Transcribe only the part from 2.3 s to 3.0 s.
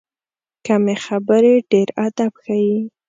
ښیي.